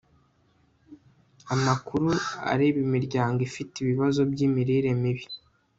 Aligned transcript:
amakuru 1.53 2.09
areba 2.51 2.77
imiryango 2.85 3.39
ifite 3.49 3.73
ibibazo 3.79 4.19
by'imirire 4.31 4.91
mibi 5.01 5.25